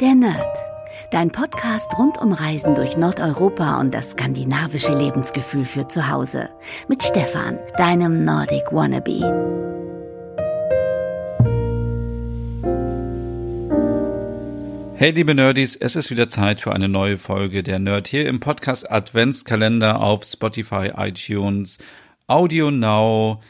Der 0.00 0.14
Nerd. 0.14 0.52
Dein 1.10 1.32
Podcast 1.32 1.98
rund 1.98 2.18
um 2.18 2.32
Reisen 2.32 2.76
durch 2.76 2.96
Nordeuropa 2.96 3.80
und 3.80 3.92
das 3.92 4.10
skandinavische 4.10 4.96
Lebensgefühl 4.96 5.64
für 5.64 5.88
zu 5.88 6.08
Hause. 6.08 6.50
Mit 6.86 7.02
Stefan, 7.02 7.58
deinem 7.76 8.24
Nordic 8.24 8.70
Wannabe. 8.70 9.18
Hey 14.94 15.10
liebe 15.10 15.34
Nerdies, 15.34 15.74
es 15.74 15.96
ist 15.96 16.12
wieder 16.12 16.28
Zeit 16.28 16.60
für 16.60 16.72
eine 16.72 16.88
neue 16.88 17.18
Folge 17.18 17.64
der 17.64 17.80
Nerd 17.80 18.06
hier 18.06 18.28
im 18.28 18.38
Podcast 18.38 18.88
Adventskalender 18.92 20.00
auf 20.00 20.22
Spotify, 20.22 20.92
iTunes, 20.96 21.78
Audio 22.28 22.70
Now, 22.70 23.40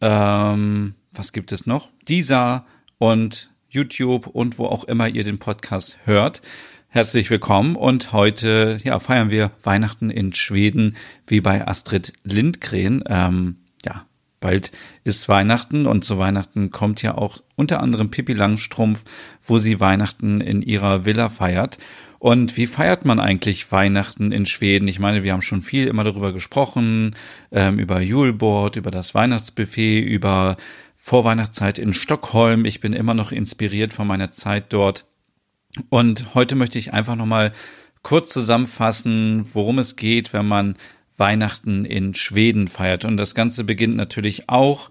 ähm, 0.00 0.94
was 1.12 1.34
gibt 1.34 1.52
es 1.52 1.66
noch? 1.66 1.90
Deezer 2.08 2.64
und 2.96 3.49
YouTube 3.70 4.26
und 4.26 4.58
wo 4.58 4.66
auch 4.66 4.84
immer 4.84 5.08
ihr 5.08 5.24
den 5.24 5.38
Podcast 5.38 5.98
hört. 6.04 6.42
Herzlich 6.88 7.30
willkommen 7.30 7.76
und 7.76 8.12
heute 8.12 8.78
ja, 8.82 8.98
feiern 8.98 9.30
wir 9.30 9.52
Weihnachten 9.62 10.10
in 10.10 10.34
Schweden 10.34 10.96
wie 11.26 11.40
bei 11.40 11.66
Astrid 11.66 12.12
Lindgren. 12.24 13.04
Ähm, 13.08 13.58
ja, 13.84 14.06
bald 14.40 14.72
ist 15.04 15.28
Weihnachten 15.28 15.86
und 15.86 16.04
zu 16.04 16.18
Weihnachten 16.18 16.70
kommt 16.70 17.00
ja 17.02 17.16
auch 17.16 17.38
unter 17.54 17.80
anderem 17.80 18.10
Pippi 18.10 18.32
Langstrumpf, 18.32 19.04
wo 19.44 19.58
sie 19.58 19.78
Weihnachten 19.78 20.40
in 20.40 20.62
ihrer 20.62 21.04
Villa 21.04 21.28
feiert. 21.28 21.78
Und 22.18 22.58
wie 22.58 22.66
feiert 22.66 23.06
man 23.06 23.18
eigentlich 23.18 23.72
Weihnachten 23.72 24.30
in 24.32 24.44
Schweden? 24.44 24.88
Ich 24.88 24.98
meine, 24.98 25.22
wir 25.22 25.32
haben 25.32 25.40
schon 25.40 25.62
viel 25.62 25.86
immer 25.86 26.04
darüber 26.04 26.34
gesprochen, 26.34 27.16
ähm, 27.50 27.78
über 27.78 28.00
Julbord, 28.00 28.76
über 28.76 28.90
das 28.90 29.14
Weihnachtsbuffet, 29.14 30.00
über 30.00 30.58
Vorweihnachtszeit 31.02 31.78
in 31.78 31.94
Stockholm. 31.94 32.66
Ich 32.66 32.80
bin 32.80 32.92
immer 32.92 33.14
noch 33.14 33.32
inspiriert 33.32 33.94
von 33.94 34.06
meiner 34.06 34.30
Zeit 34.32 34.72
dort. 34.72 35.06
Und 35.88 36.34
heute 36.34 36.56
möchte 36.56 36.78
ich 36.78 36.92
einfach 36.92 37.16
nochmal 37.16 37.52
kurz 38.02 38.32
zusammenfassen, 38.32 39.42
worum 39.54 39.78
es 39.78 39.96
geht, 39.96 40.32
wenn 40.34 40.46
man 40.46 40.76
Weihnachten 41.16 41.86
in 41.86 42.14
Schweden 42.14 42.68
feiert. 42.68 43.06
Und 43.06 43.16
das 43.16 43.34
Ganze 43.34 43.64
beginnt 43.64 43.96
natürlich 43.96 44.50
auch, 44.50 44.90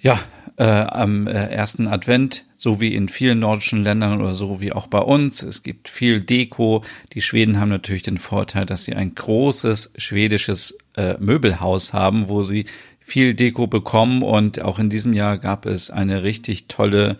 ja, 0.00 0.18
äh, 0.56 0.64
am 0.64 1.26
äh, 1.26 1.32
ersten 1.32 1.86
Advent, 1.86 2.46
so 2.54 2.80
wie 2.80 2.94
in 2.94 3.08
vielen 3.08 3.40
nordischen 3.40 3.82
Ländern 3.82 4.20
oder 4.20 4.34
so 4.34 4.60
wie 4.60 4.72
auch 4.72 4.86
bei 4.86 5.00
uns. 5.00 5.42
Es 5.42 5.62
gibt 5.62 5.88
viel 5.88 6.20
Deko. 6.20 6.82
Die 7.12 7.20
Schweden 7.20 7.60
haben 7.60 7.70
natürlich 7.70 8.02
den 8.04 8.18
Vorteil, 8.18 8.64
dass 8.64 8.84
sie 8.84 8.94
ein 8.94 9.14
großes 9.14 9.94
schwedisches 9.96 10.78
äh, 10.96 11.16
Möbelhaus 11.18 11.92
haben, 11.92 12.28
wo 12.28 12.42
sie 12.42 12.66
viel 13.06 13.34
Deko 13.34 13.66
bekommen 13.66 14.22
und 14.22 14.62
auch 14.62 14.78
in 14.78 14.88
diesem 14.88 15.12
Jahr 15.12 15.36
gab 15.36 15.66
es 15.66 15.90
eine 15.90 16.22
richtig 16.22 16.68
tolle, 16.68 17.18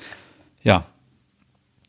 ja, 0.63 0.87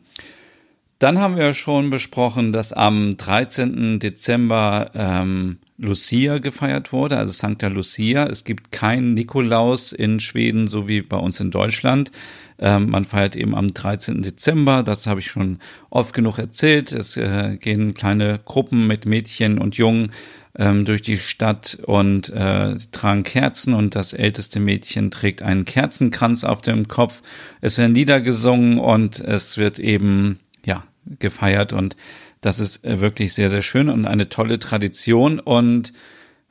Dann 0.99 1.19
haben 1.19 1.37
wir 1.37 1.53
schon 1.55 1.89
besprochen, 1.89 2.53
dass 2.53 2.73
am 2.73 3.17
13. 3.17 4.01
Dezember 4.01 4.91
ähm, 4.95 5.61
Lucia 5.81 6.39
gefeiert 6.39 6.93
wurde, 6.93 7.17
also 7.17 7.33
Santa 7.33 7.69
Lucia. 7.69 8.27
Es 8.27 8.45
gibt 8.45 8.71
keinen 8.71 9.15
Nikolaus 9.15 9.93
in 9.93 10.21
Schweden, 10.21 10.69
so 10.69 10.89
wie 10.89 11.01
bei 11.01 11.17
uns 11.17 11.41
in 11.41 11.51
Deutschland. 11.51 12.11
Ähm, 12.59 12.91
man 12.91 13.07
feiert 13.07 13.35
eben 13.35 13.55
am 13.55 13.73
13. 13.73 14.21
Dezember, 14.21 14.83
das 14.83 15.07
habe 15.07 15.21
ich 15.21 15.29
schon 15.29 15.59
oft 15.89 16.13
genug 16.13 16.39
erzählt. 16.39 16.93
Es 16.93 17.17
äh, 17.17 17.57
gehen 17.59 17.95
kleine 17.95 18.41
Gruppen 18.45 18.87
mit 18.87 19.07
Mädchen 19.07 19.59
und 19.59 19.77
Jungen 19.77 20.13
ähm, 20.59 20.85
durch 20.85 21.01
die 21.01 21.17
Stadt 21.17 21.79
und 21.87 22.29
äh, 22.29 22.75
tragen 22.93 23.23
Kerzen 23.23 23.73
und 23.73 23.95
das 23.95 24.13
älteste 24.13 24.61
Mädchen 24.61 25.11
trägt 25.11 25.41
einen 25.41 25.65
Kerzenkranz 25.65 26.45
auf 26.45 26.61
dem 26.61 26.89
Kopf. 26.89 27.23
Es 27.63 27.79
werden 27.79 27.95
Lieder 27.95 28.21
gesungen 28.21 28.79
und 28.79 29.19
es 29.19 29.57
wird 29.57 29.79
eben, 29.79 30.41
ja, 30.63 30.85
gefeiert 31.19 31.73
und 31.73 31.97
das 32.41 32.59
ist 32.59 32.85
äh, 32.85 33.01
wirklich 33.01 33.35
sehr, 33.35 33.51
sehr 33.51 33.63
schön 33.63 33.89
und 33.89 34.07
eine 34.07 34.29
tolle 34.29 34.59
Tradition 34.59 35.41
und 35.41 35.93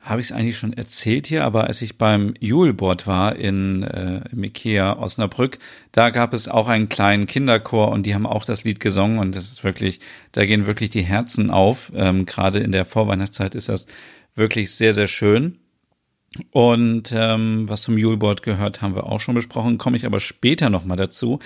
habe 0.00 0.22
ich 0.22 0.28
es 0.28 0.32
eigentlich 0.32 0.56
schon 0.56 0.72
erzählt 0.72 1.26
hier, 1.26 1.44
aber 1.44 1.64
als 1.64 1.82
ich 1.82 1.98
beim 1.98 2.32
Julebord 2.40 3.06
war 3.06 3.36
in 3.36 3.82
äh, 3.82 4.22
im 4.32 4.42
Ikea 4.44 4.98
Osnabrück, 4.98 5.58
da 5.92 6.08
gab 6.08 6.32
es 6.32 6.48
auch 6.48 6.68
einen 6.68 6.88
kleinen 6.88 7.26
Kinderchor 7.26 7.90
und 7.90 8.06
die 8.06 8.14
haben 8.14 8.26
auch 8.26 8.46
das 8.46 8.64
Lied 8.64 8.80
gesungen 8.80 9.18
und 9.18 9.36
das 9.36 9.52
ist 9.52 9.62
wirklich, 9.62 10.00
da 10.32 10.46
gehen 10.46 10.66
wirklich 10.66 10.88
die 10.88 11.02
Herzen 11.02 11.50
auf. 11.50 11.92
Ähm, 11.94 12.24
Gerade 12.24 12.60
in 12.60 12.72
der 12.72 12.86
Vorweihnachtszeit 12.86 13.54
ist 13.54 13.68
das 13.68 13.86
wirklich 14.34 14.70
sehr, 14.70 14.94
sehr 14.94 15.06
schön. 15.06 15.58
Und 16.50 17.12
ähm, 17.14 17.68
was 17.68 17.82
zum 17.82 17.98
Julebord 17.98 18.42
gehört, 18.42 18.80
haben 18.80 18.94
wir 18.94 19.04
auch 19.04 19.20
schon 19.20 19.34
besprochen, 19.34 19.78
komme 19.78 19.96
ich 19.96 20.06
aber 20.06 20.20
später 20.20 20.70
nochmal 20.70 20.96
dazu. 20.96 21.40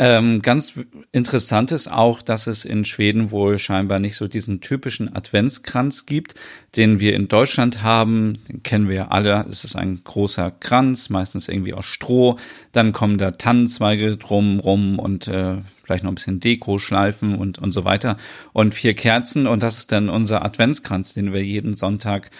Ähm, 0.00 0.42
ganz 0.42 0.74
interessant 1.10 1.72
ist 1.72 1.90
auch, 1.90 2.22
dass 2.22 2.46
es 2.46 2.64
in 2.64 2.84
Schweden 2.84 3.32
wohl 3.32 3.58
scheinbar 3.58 3.98
nicht 3.98 4.14
so 4.14 4.28
diesen 4.28 4.60
typischen 4.60 5.12
Adventskranz 5.14 6.06
gibt, 6.06 6.36
den 6.76 7.00
wir 7.00 7.16
in 7.16 7.26
Deutschland 7.26 7.82
haben. 7.82 8.38
Den 8.48 8.62
kennen 8.62 8.88
wir 8.88 8.94
ja 8.94 9.08
alle. 9.08 9.44
Es 9.50 9.64
ist 9.64 9.74
ein 9.74 10.02
großer 10.04 10.52
Kranz, 10.52 11.10
meistens 11.10 11.48
irgendwie 11.48 11.74
aus 11.74 11.86
Stroh. 11.86 12.36
Dann 12.70 12.92
kommen 12.92 13.18
da 13.18 13.32
Tannenzweige 13.32 14.16
drum 14.16 14.60
rum 14.60 15.00
und 15.00 15.26
äh, 15.26 15.56
vielleicht 15.82 16.04
noch 16.04 16.12
ein 16.12 16.14
bisschen 16.14 16.38
Deko 16.38 16.78
schleifen 16.78 17.34
und, 17.34 17.58
und 17.58 17.72
so 17.72 17.84
weiter. 17.84 18.16
Und 18.52 18.74
vier 18.74 18.94
Kerzen. 18.94 19.48
Und 19.48 19.64
das 19.64 19.78
ist 19.78 19.90
dann 19.90 20.10
unser 20.10 20.44
Adventskranz, 20.44 21.12
den 21.12 21.32
wir 21.32 21.42
jeden 21.42 21.74
Sonntag 21.74 22.30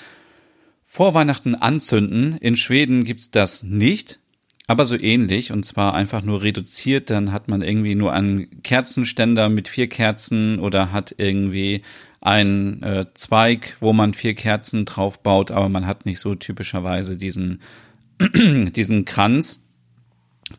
vor 0.86 1.12
Weihnachten 1.14 1.56
anzünden. 1.56 2.34
In 2.34 2.56
Schweden 2.56 3.02
gibt's 3.02 3.32
das 3.32 3.64
nicht 3.64 4.20
aber 4.68 4.84
so 4.84 4.96
ähnlich 4.96 5.50
und 5.50 5.64
zwar 5.64 5.94
einfach 5.94 6.22
nur 6.22 6.42
reduziert. 6.42 7.10
Dann 7.10 7.32
hat 7.32 7.48
man 7.48 7.62
irgendwie 7.62 7.94
nur 7.94 8.12
einen 8.12 8.62
Kerzenständer 8.62 9.48
mit 9.48 9.66
vier 9.66 9.88
Kerzen 9.88 10.60
oder 10.60 10.92
hat 10.92 11.14
irgendwie 11.16 11.82
einen 12.20 12.82
äh, 12.82 13.06
Zweig, 13.14 13.76
wo 13.80 13.94
man 13.94 14.12
vier 14.12 14.34
Kerzen 14.34 14.84
drauf 14.84 15.22
baut, 15.22 15.50
aber 15.50 15.70
man 15.70 15.86
hat 15.86 16.04
nicht 16.04 16.18
so 16.18 16.34
typischerweise 16.34 17.16
diesen, 17.16 17.62
diesen 18.20 19.06
Kranz 19.06 19.64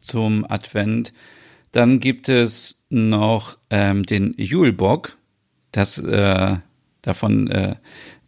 zum 0.01 0.43
Advent. 0.49 1.13
Dann 1.71 1.99
gibt 1.99 2.29
es 2.29 2.85
noch 2.89 3.59
ähm, 3.69 4.03
den 4.03 4.33
Julbock. 4.37 5.17
das 5.71 5.99
äh, 5.99 6.57
davon, 7.03 7.47
äh, 7.51 7.75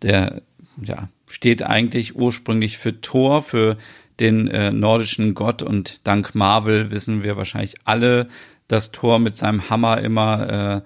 der 0.04 0.44
ja, 0.80 1.10
steht 1.26 1.64
eigentlich 1.64 2.16
ursprünglich 2.16 2.78
für 2.78 3.02
Thor, 3.02 3.42
für 3.42 3.78
den 4.22 4.48
äh, 4.48 4.72
nordischen 4.72 5.34
Gott 5.34 5.64
und 5.64 6.08
dank 6.08 6.36
Marvel 6.36 6.92
wissen 6.92 7.24
wir 7.24 7.38
wahrscheinlich 7.38 7.76
alle, 7.84 8.28
dass 8.68 8.92
Thor 8.92 9.20
mit 9.20 9.36
seinem 9.36 9.70
Hammer 9.70 10.00
immer 10.00 10.84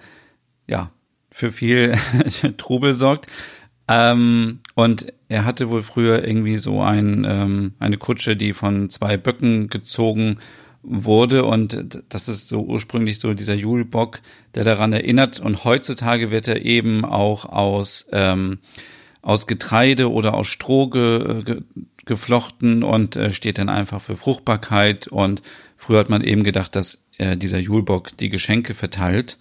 äh, 0.68 0.72
ja 0.72 0.92
für 1.30 1.52
viel 1.52 1.96
Trubel 2.58 2.94
sorgt. 2.94 3.28
Ähm, 3.88 4.60
und 4.74 5.14
er 5.28 5.46
hatte 5.46 5.70
wohl 5.70 5.84
früher 5.84 6.26
irgendwie 6.26 6.58
so 6.58 6.82
ein, 6.82 7.26
ähm, 7.28 7.74
eine 7.78 7.98
Kutsche, 7.98 8.36
die 8.36 8.54
von 8.54 8.90
zwei 8.90 9.18
Böcken 9.18 9.68
gezogen 9.68 10.40
wurde 10.82 11.46
und 11.46 12.04
das 12.10 12.28
ist 12.28 12.48
so 12.48 12.64
ursprünglich 12.64 13.20
so 13.20 13.34
dieser 13.34 13.56
Julbock, 13.56 14.22
der 14.54 14.64
daran 14.64 14.94
erinnert 14.94 15.40
und 15.40 15.66
heutzutage 15.66 16.32
wird 16.32 16.48
er 16.48 16.64
eben 16.64 17.04
auch 17.04 17.46
aus 17.46 18.08
ähm, 18.12 18.60
aus 19.26 19.48
Getreide 19.48 20.12
oder 20.12 20.36
aus 20.36 20.46
Stroh 20.46 20.88
ge, 20.88 21.42
ge, 21.44 21.62
geflochten 22.06 22.84
und 22.84 23.16
äh, 23.16 23.32
steht 23.32 23.58
dann 23.58 23.70
einfach 23.70 24.02
für 24.02 24.16
Fruchtbarkeit 24.16 25.08
und 25.08 25.42
früher 25.78 26.00
hat 26.00 26.10
man 26.10 26.24
eben 26.24 26.44
gedacht, 26.44 26.76
dass 26.76 27.04
äh, 27.18 27.38
dieser 27.38 27.60
Julbock 27.60 28.16
die 28.18 28.30
Geschenke 28.30 28.74
verteilt 28.74 29.38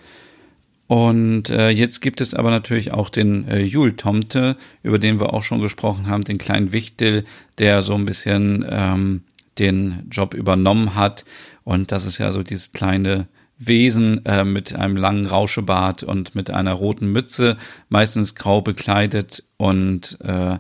und 0.86 1.48
äh, 1.48 1.70
jetzt 1.70 2.00
gibt 2.00 2.20
es 2.20 2.34
aber 2.34 2.50
natürlich 2.50 2.92
auch 2.92 3.08
den 3.08 3.48
äh, 3.48 3.60
Jultomte, 3.62 4.56
über 4.82 4.98
den 4.98 5.18
wir 5.18 5.32
auch 5.32 5.42
schon 5.42 5.60
gesprochen 5.60 6.08
haben, 6.08 6.24
den 6.24 6.38
kleinen 6.38 6.72
Wichtel, 6.72 7.24
der 7.58 7.82
so 7.82 7.94
ein 7.94 8.04
bisschen 8.04 8.64
ähm, 8.68 9.22
den 9.58 10.06
Job 10.10 10.34
übernommen 10.34 10.94
hat. 10.94 11.24
Und 11.64 11.90
das 11.90 12.04
ist 12.04 12.18
ja 12.18 12.32
so 12.32 12.42
dieses 12.42 12.72
kleine 12.72 13.28
Wesen 13.56 14.26
äh, 14.26 14.44
mit 14.44 14.74
einem 14.74 14.96
langen 14.96 15.24
Rauschebart 15.24 16.02
und 16.02 16.34
mit 16.34 16.50
einer 16.50 16.72
roten 16.72 17.12
Mütze, 17.12 17.56
meistens 17.88 18.34
grau 18.34 18.60
bekleidet 18.60 19.42
und 19.56 20.18
äh, 20.22 20.58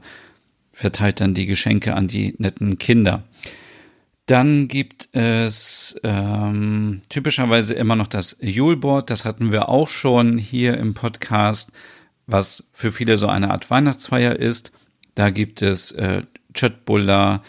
verteilt 0.74 1.20
dann 1.20 1.34
die 1.34 1.46
Geschenke 1.46 1.94
an 1.94 2.08
die 2.08 2.34
netten 2.38 2.78
Kinder. 2.78 3.22
Dann 4.26 4.68
gibt 4.68 5.08
es 5.12 6.00
ähm, 6.02 7.02
typischerweise 7.08 7.74
immer 7.74 7.94
noch 7.94 8.06
das 8.06 8.38
Juleboard. 8.40 9.10
Das 9.10 9.24
hatten 9.24 9.52
wir 9.52 9.68
auch 9.68 9.88
schon 9.88 10.38
hier 10.38 10.78
im 10.78 10.94
Podcast, 10.94 11.72
was 12.26 12.68
für 12.72 12.90
viele 12.90 13.18
so 13.18 13.28
eine 13.28 13.50
Art 13.50 13.70
Weihnachtsfeier 13.70 14.36
ist. 14.36 14.72
Da 15.14 15.30
gibt 15.30 15.62
es 15.62 15.92
äh, 15.92 16.22
Chötbuller, 16.54 17.42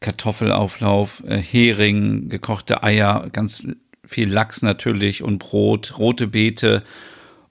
Kartoffelauflauf, 0.00 1.22
äh, 1.26 1.38
Hering, 1.38 2.28
gekochte 2.28 2.82
Eier, 2.82 3.28
ganz 3.32 3.66
viel 4.04 4.30
Lachs 4.30 4.62
natürlich 4.62 5.22
und 5.22 5.38
Brot, 5.38 5.98
rote 5.98 6.28
Beete. 6.28 6.82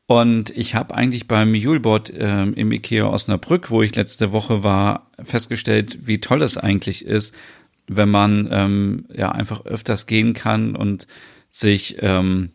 Und 0.07 0.51
ich 0.51 0.73
habe 0.73 0.95
eigentlich 0.95 1.27
beim 1.27 1.53
Juleboard 1.53 2.09
äh, 2.09 2.43
im 2.43 2.71
Ikea 2.71 3.07
Osnabrück, 3.07 3.69
wo 3.69 3.81
ich 3.81 3.95
letzte 3.95 4.31
Woche 4.31 4.63
war, 4.63 5.11
festgestellt, 5.21 6.07
wie 6.07 6.21
toll 6.21 6.41
es 6.41 6.57
eigentlich 6.57 7.05
ist, 7.05 7.35
wenn 7.87 8.09
man 8.09 8.47
ähm, 8.51 9.05
ja 9.13 9.31
einfach 9.33 9.65
öfters 9.65 10.07
gehen 10.07 10.33
kann 10.33 10.75
und 10.77 11.07
sich 11.49 11.97
ähm, 11.99 12.51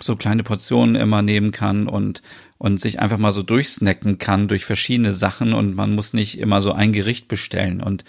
so 0.00 0.14
kleine 0.14 0.44
Portionen 0.44 0.94
immer 0.94 1.22
nehmen 1.22 1.50
kann 1.50 1.88
und 1.88 2.22
und 2.60 2.78
sich 2.78 3.00
einfach 3.00 3.16
mal 3.16 3.32
so 3.32 3.42
durchsnacken 3.42 4.18
kann 4.18 4.46
durch 4.46 4.66
verschiedene 4.66 5.14
Sachen. 5.14 5.54
Und 5.54 5.74
man 5.74 5.94
muss 5.94 6.12
nicht 6.12 6.38
immer 6.38 6.60
so 6.60 6.72
ein 6.72 6.92
Gericht 6.92 7.26
bestellen. 7.26 7.80
Und 7.80 8.04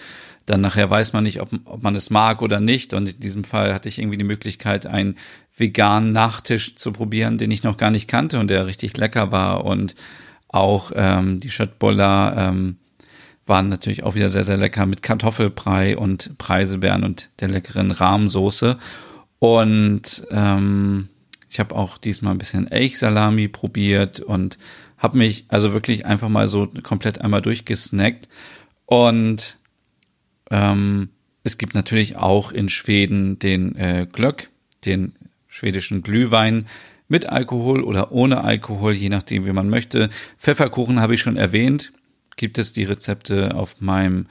dann 0.51 0.61
nachher 0.61 0.89
weiß 0.89 1.13
man 1.13 1.23
nicht, 1.23 1.41
ob, 1.41 1.49
ob 1.65 1.81
man 1.81 1.95
es 1.95 2.09
mag 2.09 2.41
oder 2.41 2.59
nicht. 2.59 2.93
Und 2.93 3.09
in 3.09 3.19
diesem 3.19 3.43
Fall 3.43 3.73
hatte 3.73 3.89
ich 3.89 3.99
irgendwie 3.99 4.17
die 4.17 4.25
Möglichkeit, 4.25 4.85
einen 4.85 5.15
veganen 5.55 6.11
Nachtisch 6.11 6.75
zu 6.75 6.91
probieren, 6.91 7.37
den 7.37 7.51
ich 7.51 7.63
noch 7.63 7.77
gar 7.77 7.89
nicht 7.89 8.07
kannte 8.07 8.39
und 8.39 8.49
der 8.49 8.65
richtig 8.65 8.97
lecker 8.97 9.31
war. 9.31 9.63
Und 9.63 9.95
auch 10.49 10.91
ähm, 10.95 11.39
die 11.39 11.49
Schöttboller 11.49 12.35
ähm, 12.37 12.77
waren 13.45 13.69
natürlich 13.69 14.03
auch 14.03 14.15
wieder 14.15 14.29
sehr, 14.29 14.43
sehr 14.43 14.57
lecker 14.57 14.85
mit 14.85 15.01
Kartoffelbrei 15.01 15.97
und 15.97 16.37
Preiselbeeren 16.37 17.03
und 17.03 17.29
der 17.39 17.47
leckeren 17.47 17.91
Rahmsoße. 17.91 18.77
Und 19.39 20.27
ähm, 20.31 21.07
ich 21.49 21.59
habe 21.59 21.75
auch 21.75 21.97
diesmal 21.97 22.33
ein 22.33 22.37
bisschen 22.37 22.69
Elchsalami 22.69 23.47
probiert 23.47 24.19
und 24.19 24.57
habe 24.97 25.17
mich 25.17 25.45
also 25.47 25.73
wirklich 25.73 26.05
einfach 26.05 26.29
mal 26.29 26.47
so 26.47 26.71
komplett 26.83 27.21
einmal 27.21 27.41
durchgesnackt. 27.41 28.27
Und 28.85 29.60
ähm, 30.51 31.09
es 31.43 31.57
gibt 31.57 31.73
natürlich 31.73 32.17
auch 32.17 32.51
in 32.51 32.69
Schweden 32.69 33.39
den 33.39 33.75
äh, 33.75 34.07
Glöck, 34.11 34.49
den 34.85 35.13
schwedischen 35.47 36.03
Glühwein 36.03 36.67
mit 37.07 37.25
Alkohol 37.25 37.83
oder 37.83 38.11
ohne 38.11 38.43
Alkohol, 38.43 38.93
je 38.93 39.09
nachdem, 39.09 39.45
wie 39.45 39.51
man 39.51 39.69
möchte. 39.69 40.09
Pfefferkuchen 40.37 41.01
habe 41.01 41.15
ich 41.15 41.21
schon 41.21 41.37
erwähnt. 41.37 41.91
Gibt 42.37 42.57
es 42.57 42.73
die 42.73 42.85
Rezepte 42.85 43.55
auf 43.55 43.81
meinem 43.81 44.27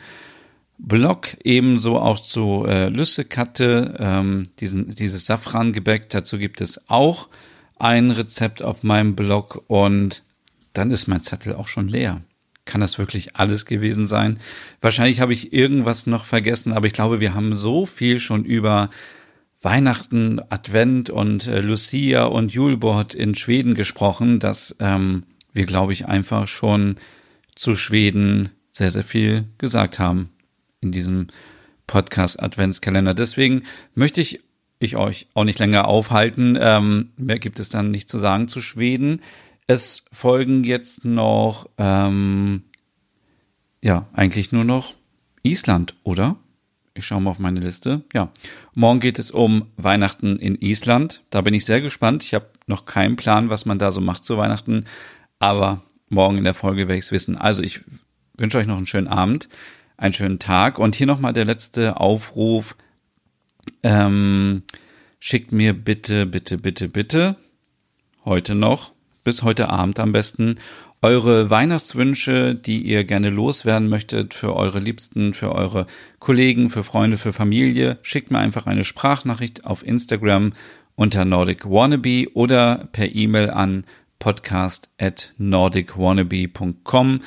Blog, 0.78 1.36
ebenso 1.44 1.98
auch 1.98 2.18
zu 2.18 2.64
äh, 2.66 2.88
Lüssekatte, 2.88 3.96
ähm, 3.98 4.44
diesen, 4.60 4.88
dieses 4.90 5.26
Safrangebäck. 5.26 6.08
Dazu 6.08 6.38
gibt 6.38 6.60
es 6.60 6.88
auch 6.88 7.28
ein 7.78 8.10
Rezept 8.10 8.62
auf 8.62 8.82
meinem 8.82 9.14
Blog 9.14 9.62
und 9.66 10.22
dann 10.72 10.90
ist 10.90 11.06
mein 11.06 11.20
Zettel 11.20 11.54
auch 11.54 11.66
schon 11.66 11.88
leer. 11.88 12.22
Kann 12.70 12.80
das 12.80 13.00
wirklich 13.00 13.34
alles 13.34 13.66
gewesen 13.66 14.06
sein? 14.06 14.38
Wahrscheinlich 14.80 15.20
habe 15.20 15.32
ich 15.32 15.52
irgendwas 15.52 16.06
noch 16.06 16.24
vergessen, 16.24 16.72
aber 16.72 16.86
ich 16.86 16.92
glaube, 16.92 17.18
wir 17.18 17.34
haben 17.34 17.56
so 17.56 17.84
viel 17.84 18.20
schon 18.20 18.44
über 18.44 18.90
Weihnachten, 19.60 20.40
Advent 20.50 21.10
und 21.10 21.48
äh, 21.48 21.62
Lucia 21.62 22.26
und 22.26 22.52
Julbord 22.52 23.12
in 23.12 23.34
Schweden 23.34 23.74
gesprochen, 23.74 24.38
dass 24.38 24.76
ähm, 24.78 25.24
wir, 25.52 25.66
glaube 25.66 25.92
ich, 25.92 26.06
einfach 26.06 26.46
schon 26.46 26.94
zu 27.56 27.74
Schweden 27.74 28.50
sehr, 28.70 28.92
sehr 28.92 29.02
viel 29.02 29.46
gesagt 29.58 29.98
haben 29.98 30.30
in 30.80 30.92
diesem 30.92 31.26
Podcast 31.88 32.40
Adventskalender. 32.40 33.14
Deswegen 33.14 33.64
möchte 33.96 34.20
ich, 34.20 34.44
ich 34.78 34.94
euch 34.94 35.26
auch 35.34 35.42
nicht 35.42 35.58
länger 35.58 35.88
aufhalten. 35.88 36.56
Ähm, 36.60 37.10
mehr 37.16 37.40
gibt 37.40 37.58
es 37.58 37.68
dann 37.68 37.90
nicht 37.90 38.08
zu 38.08 38.18
sagen 38.18 38.46
zu 38.46 38.60
Schweden. 38.60 39.22
Es 39.70 40.04
folgen 40.10 40.64
jetzt 40.64 41.04
noch, 41.04 41.70
ähm, 41.78 42.64
ja, 43.80 44.08
eigentlich 44.12 44.50
nur 44.50 44.64
noch 44.64 44.94
Island, 45.44 45.94
oder? 46.02 46.34
Ich 46.94 47.06
schaue 47.06 47.20
mal 47.20 47.30
auf 47.30 47.38
meine 47.38 47.60
Liste. 47.60 48.02
Ja, 48.12 48.32
morgen 48.74 48.98
geht 48.98 49.20
es 49.20 49.30
um 49.30 49.66
Weihnachten 49.76 50.40
in 50.40 50.56
Island. 50.56 51.22
Da 51.30 51.42
bin 51.42 51.54
ich 51.54 51.66
sehr 51.66 51.80
gespannt. 51.80 52.24
Ich 52.24 52.34
habe 52.34 52.48
noch 52.66 52.84
keinen 52.84 53.14
Plan, 53.14 53.48
was 53.48 53.64
man 53.64 53.78
da 53.78 53.92
so 53.92 54.00
macht 54.00 54.24
zu 54.24 54.36
Weihnachten, 54.36 54.86
aber 55.38 55.84
morgen 56.08 56.38
in 56.38 56.42
der 56.42 56.54
Folge 56.54 56.88
werde 56.88 56.98
ich 56.98 57.04
es 57.04 57.12
wissen. 57.12 57.38
Also 57.38 57.62
ich 57.62 57.82
wünsche 58.36 58.58
euch 58.58 58.66
noch 58.66 58.76
einen 58.76 58.88
schönen 58.88 59.06
Abend, 59.06 59.48
einen 59.96 60.12
schönen 60.12 60.40
Tag 60.40 60.80
und 60.80 60.96
hier 60.96 61.06
nochmal 61.06 61.32
der 61.32 61.44
letzte 61.44 61.96
Aufruf. 61.98 62.74
Ähm, 63.84 64.64
schickt 65.20 65.52
mir 65.52 65.74
bitte, 65.74 66.26
bitte, 66.26 66.58
bitte, 66.58 66.88
bitte 66.88 67.36
heute 68.24 68.56
noch 68.56 68.94
bis 69.24 69.42
heute 69.42 69.68
Abend 69.68 69.98
am 69.98 70.12
besten 70.12 70.56
eure 71.02 71.48
Weihnachtswünsche, 71.48 72.54
die 72.54 72.82
ihr 72.82 73.04
gerne 73.04 73.30
loswerden 73.30 73.88
möchtet 73.88 74.34
für 74.34 74.54
eure 74.54 74.80
Liebsten, 74.80 75.32
für 75.32 75.52
eure 75.54 75.86
Kollegen, 76.18 76.68
für 76.68 76.84
Freunde, 76.84 77.16
für 77.16 77.32
Familie. 77.32 77.98
Schickt 78.02 78.30
mir 78.30 78.38
einfach 78.38 78.66
eine 78.66 78.84
Sprachnachricht 78.84 79.64
auf 79.64 79.86
Instagram 79.86 80.52
unter 80.96 81.24
Nordic 81.24 81.64
Wannabe 81.64 82.26
oder 82.34 82.88
per 82.92 83.14
E-Mail 83.14 83.48
an 83.50 83.84
podcast 84.18 84.90
at 84.98 85.32
nordicwannabe.com. 85.38 87.20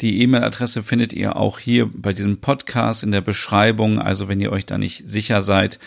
Die 0.00 0.22
E-Mail-Adresse 0.22 0.82
findet 0.82 1.12
ihr 1.12 1.36
auch 1.36 1.58
hier 1.58 1.90
bei 1.92 2.12
diesem 2.12 2.40
Podcast 2.40 3.02
in 3.02 3.10
der 3.10 3.22
Beschreibung, 3.22 3.98
also 3.98 4.28
wenn 4.28 4.40
ihr 4.40 4.52
euch 4.52 4.66
da 4.66 4.78
nicht 4.78 5.08
sicher 5.08 5.42
seid. 5.42 5.80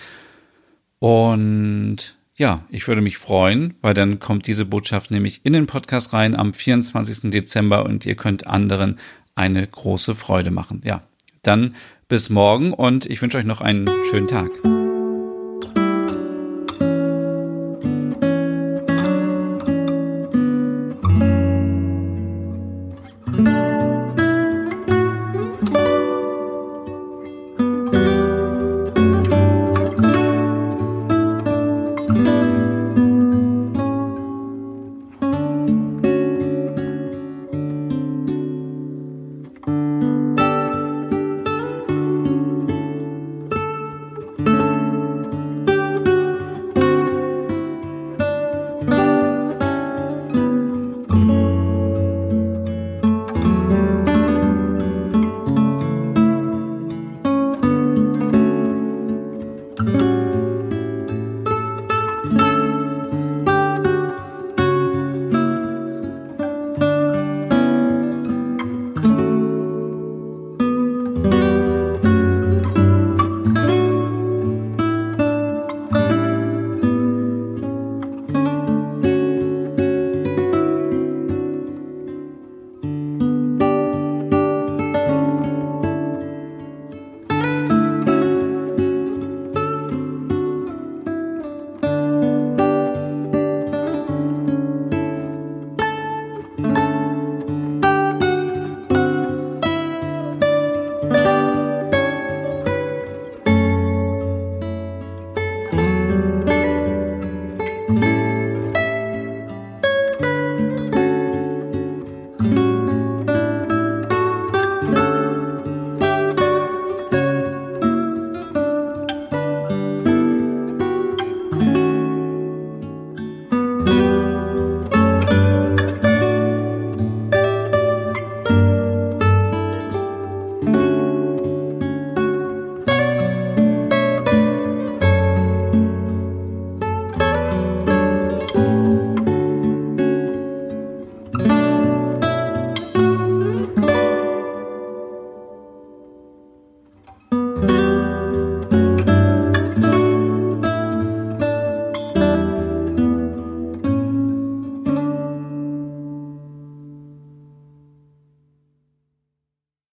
Und 0.97 2.18
ja, 2.39 2.63
ich 2.69 2.87
würde 2.87 3.01
mich 3.01 3.17
freuen, 3.17 3.73
weil 3.81 3.93
dann 3.93 4.19
kommt 4.19 4.47
diese 4.47 4.63
Botschaft 4.63 5.11
nämlich 5.11 5.41
in 5.43 5.51
den 5.51 5.67
Podcast 5.67 6.13
rein 6.13 6.35
am 6.35 6.53
24. 6.53 7.31
Dezember 7.31 7.85
und 7.85 8.05
ihr 8.05 8.15
könnt 8.15 8.47
anderen 8.47 8.97
eine 9.35 9.67
große 9.67 10.15
Freude 10.15 10.49
machen. 10.49 10.81
Ja, 10.85 11.03
dann 11.43 11.75
bis 12.07 12.29
morgen 12.29 12.73
und 12.73 13.05
ich 13.05 13.21
wünsche 13.21 13.37
euch 13.37 13.45
noch 13.45 13.59
einen 13.59 13.85
schönen 14.09 14.27
Tag. 14.27 14.49